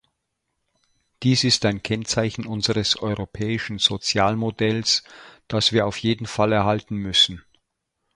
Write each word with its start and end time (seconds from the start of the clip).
Dies 1.21 1.43
ist 1.43 1.63
ein 1.63 1.83
Kennzeichen 1.83 2.47
unseres 2.47 2.95
europäischen 3.03 3.77
Sozialmodells, 3.77 5.03
das 5.47 5.73
wir 5.73 5.85
auf 5.85 5.97
jeden 5.99 6.25
Fall 6.25 6.51
erhalten 6.53 6.95
müssen. 6.95 7.43